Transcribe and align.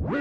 I'm, 0.00 0.20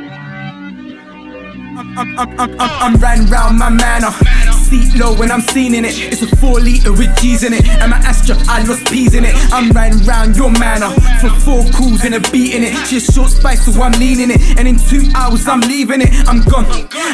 I'm, 2.20 2.60
I'm, 2.60 2.96
ran 2.96 3.28
round 3.28 3.60
my 3.60 3.70
manor. 3.70 4.12
Seat 4.52 4.96
low 4.98 5.14
when 5.16 5.32
I'm 5.32 5.42
seen 5.42 5.76
in 5.76 5.86
it. 5.86 5.94
It's 6.12 6.24
a 6.24 6.36
four 6.38 6.60
liter 6.60 6.92
with 6.92 7.16
G's 7.20 7.44
in 7.44 7.54
it. 7.54 7.64
And 7.68 7.92
my 7.92 7.98
Astra, 7.98 8.36
I 8.48 8.64
lost 8.64 8.88
peas 8.88 9.14
in 9.14 9.24
it. 9.24 9.36
I'm 9.54 9.70
riding 9.72 10.04
round 10.06 10.36
your 10.36 10.50
manor 10.52 10.90
for 11.22 11.30
four 11.42 11.64
cools 11.74 12.04
and 12.06 12.16
a 12.16 12.20
beat 12.32 12.56
in 12.56 12.64
it. 12.64 12.74
She's 12.88 13.06
short 13.06 13.30
spice, 13.30 13.66
so 13.66 13.82
I'm 13.82 13.92
leaning 13.94 14.32
it. 14.32 14.42
And 14.58 14.68
in 14.68 14.78
two 14.78 15.12
hours, 15.16 15.48
I'm 15.48 15.62
leaving 15.62 16.02
it. 16.02 16.10
I'm 16.28 16.42
gone. 16.42 16.66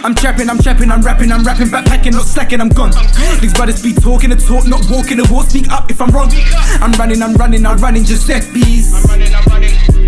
I'm 0.04 0.16
trapping, 0.16 0.50
I'm 0.50 0.60
trapping, 0.60 0.90
I'm 0.90 1.02
rapping, 1.02 1.32
I'm 1.32 1.44
rapping, 1.44 1.68
backpacking, 1.68 2.14
not 2.14 2.26
slacking, 2.26 2.62
I'm 2.62 2.70
gone. 2.70 2.92
These 3.42 3.54
brothers 3.54 3.84
be 3.84 3.94
talking 3.94 4.30
the 4.30 4.38
talk, 4.38 4.66
not 4.68 4.86
walking 4.90 5.18
the 5.18 5.28
walk. 5.30 5.50
Speak 5.50 5.70
up 5.70 5.92
if 5.92 6.00
I'm 6.00 6.12
wrong. 6.12 6.32
I'm 6.80 6.94
running, 6.94 7.22
I'm 7.22 7.34
running, 7.36 7.66
I'm 7.66 7.78
running 7.78 8.06
Giuseppe's. 8.06 8.94
I'm 8.94 9.04
running, 9.04 9.36
I'm. 9.36 9.43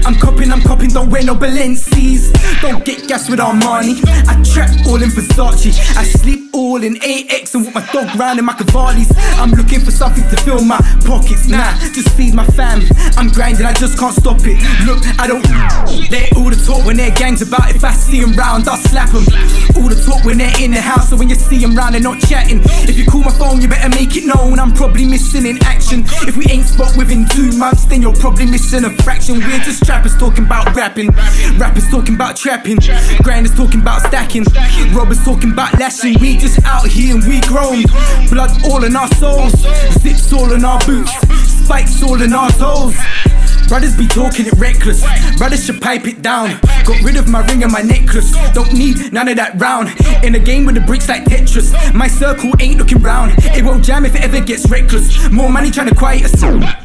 I'm 0.06 0.16
copping, 0.16 0.52
I'm 0.52 0.62
copping, 0.62 0.90
don't 0.90 1.10
wear 1.10 1.24
no 1.24 1.34
Balenci's. 1.36 2.32
Don't 2.62 2.86
get 2.86 3.08
gas 3.08 3.30
with 3.30 3.40
Armani. 3.40 4.00
I 4.28 4.42
trap 4.44 4.70
all 4.88 5.02
in 5.02 5.10
Versace. 5.10 5.80
I 5.98 6.04
sleep 6.04 6.54
all 6.54 6.65
in 6.84 6.98
AX 7.04 7.56
and 7.56 7.66
with 7.66 7.74
my 7.74 7.86
dog 7.92 8.14
round 8.16 8.40
in 8.40 8.46
my 8.46 8.54
Cavallis. 8.54 9.12
I'm 9.38 9.52
looking 9.52 9.80
for 9.80 9.92
something 9.92 10.24
to 10.30 10.38
fill 10.38 10.64
my 10.64 10.80
pockets. 11.06 11.48
Nah, 11.48 11.78
just 11.94 12.10
feed 12.18 12.34
my 12.34 12.46
fam. 12.58 12.82
I'm 13.18 13.30
grinding, 13.30 13.66
I 13.66 13.74
just 13.74 13.98
can't 13.98 14.14
stop 14.14 14.40
it. 14.42 14.58
Look, 14.86 15.00
I 15.20 15.28
don't. 15.28 15.44
They 16.10 16.30
all 16.36 16.50
the 16.50 16.60
talk 16.66 16.86
when 16.86 16.98
their 16.98 17.12
gangs 17.12 17.42
about. 17.42 17.76
If 17.76 17.84
I 17.84 17.92
see 17.94 18.22
them 18.22 18.34
round, 18.34 18.68
I'll 18.68 18.78
slap 18.78 19.10
them. 19.10 19.26
All 19.78 19.90
the 19.90 20.02
talk 20.06 20.24
when 20.26 20.38
they're 20.38 20.62
in 20.62 20.72
the 20.72 20.82
house, 20.82 21.10
so 21.10 21.18
when 21.18 21.30
you 21.30 21.36
see 21.36 21.60
them 21.60 21.76
round, 21.76 21.94
they're 21.96 22.02
not 22.02 22.20
chatting. 22.22 22.62
If 22.90 22.98
you 22.98 23.06
call 23.06 23.22
my 23.22 23.32
phone, 23.32 23.62
you 23.62 23.68
better 23.68 23.90
make 23.90 24.16
it 24.16 24.26
known. 24.26 24.60
I'm 24.60 24.74
probably 24.74 25.06
missing 25.06 25.46
in 25.46 25.62
action. 25.64 26.04
If 26.28 26.38
we 26.38 26.46
ain't 26.50 26.66
spot 26.66 26.98
within 26.98 27.28
two 27.30 27.52
months, 27.58 27.86
then 27.86 28.02
you're 28.02 28.16
probably 28.16 28.46
missing 28.46 28.84
a 28.86 28.92
fraction. 29.04 29.40
We're 29.40 29.60
just 29.60 29.86
trappers 29.86 30.18
talking 30.18 30.46
about 30.46 30.76
rapping. 30.76 31.12
Rappers 31.58 31.90
talking 31.90 32.16
about 32.16 32.36
trapping. 32.36 32.80
Grinders 33.24 33.56
talking 33.56 33.82
about 33.82 34.02
stacking. 34.02 34.44
Robbers 34.94 35.24
talking 35.24 35.52
about 35.52 35.78
lashing. 35.80 36.20
We 36.20 36.38
just 36.38 36.65
out 36.66 36.88
here 36.88 37.16
and 37.16 37.24
we 37.26 37.40
grown. 37.42 37.84
Blood 38.30 38.52
all 38.66 38.84
in 38.84 38.96
our 38.96 39.08
souls. 39.16 39.54
Zips 40.02 40.34
all 40.34 40.52
in 40.52 40.66
our 40.66 40.80
boots. 40.86 41.12
Spikes 41.64 42.04
all 42.04 42.22
in 42.22 42.34
our 42.34 42.50
toes. 42.52 42.96
Brothers 43.68 43.98
be 43.98 44.08
talking 44.08 44.46
it 44.46 44.54
reckless. 44.58 45.02
Brothers 45.38 45.66
should 45.66 45.82
pipe 45.82 46.08
it 46.08 46.22
down. 46.22 46.60
Got 46.86 47.02
rid 47.04 47.18
of 47.18 47.28
my 47.28 47.46
ring 47.48 47.64
and 47.64 47.72
my 47.72 47.82
necklace. 47.82 48.32
Don't 48.54 48.74
need 48.74 49.12
none 49.12 49.28
of 49.28 49.38
that 49.38 49.60
round. 49.60 49.90
In 50.24 50.36
a 50.36 50.40
game 50.40 50.66
with 50.66 50.76
the 50.76 50.82
bricks 50.82 51.10
like 51.10 51.24
Tetris. 51.26 51.74
My 51.94 52.08
circle 52.08 52.52
ain't 52.60 52.78
looking 52.78 53.02
round. 53.02 53.34
It 53.56 53.64
won't 53.64 53.84
jam 53.84 54.06
if 54.06 54.16
it 54.16 54.24
ever 54.24 54.42
gets 54.42 54.70
reckless. 54.70 55.30
More 55.32 55.50
money 55.50 55.72
trying 55.72 55.90
to 55.90 55.96
quiet 55.96 56.26
us. 56.26 56.85